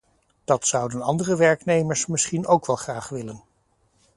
Dat 0.43 0.67
zouden 0.67 1.01
andere 1.01 1.35
werknemers 1.35 2.05
misschien 2.05 2.47
ook 2.47 2.65
wel 2.65 2.75
graag 2.75 3.09
willen. 3.09 3.43